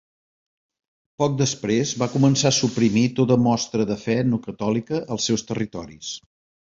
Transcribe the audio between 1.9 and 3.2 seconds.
va començar a suprimir